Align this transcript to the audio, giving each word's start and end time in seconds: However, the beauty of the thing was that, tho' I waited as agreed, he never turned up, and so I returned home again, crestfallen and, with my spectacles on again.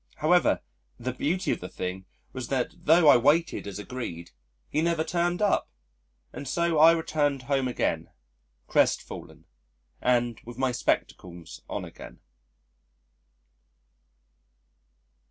However, 0.15 0.61
the 0.97 1.13
beauty 1.13 1.51
of 1.51 1.59
the 1.59 1.69
thing 1.69 2.07
was 2.33 2.47
that, 2.47 2.85
tho' 2.85 3.07
I 3.07 3.17
waited 3.17 3.67
as 3.67 3.77
agreed, 3.77 4.31
he 4.67 4.81
never 4.81 5.03
turned 5.03 5.43
up, 5.43 5.69
and 6.33 6.47
so 6.47 6.79
I 6.79 6.91
returned 6.93 7.43
home 7.43 7.67
again, 7.67 8.09
crestfallen 8.65 9.45
and, 10.01 10.41
with 10.43 10.57
my 10.57 10.71
spectacles 10.71 11.61
on 11.69 11.85
again. 11.85 12.19